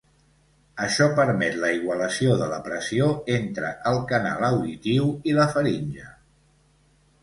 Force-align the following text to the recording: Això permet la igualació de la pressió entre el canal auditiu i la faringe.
Això 0.85 1.07
permet 1.19 1.57
la 1.65 1.69
igualació 1.81 2.39
de 2.41 2.49
la 2.55 2.59
pressió 2.69 3.13
entre 3.37 3.77
el 3.93 4.01
canal 4.15 4.51
auditiu 4.53 5.17
i 5.33 5.41
la 5.43 5.51
faringe. 5.57 6.13